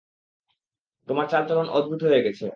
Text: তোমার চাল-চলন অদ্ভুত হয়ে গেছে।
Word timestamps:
তোমার 1.07 1.25
চাল-চলন 1.31 1.67
অদ্ভুত 1.71 2.01
হয়ে 2.07 2.23
গেছে। 2.25 2.45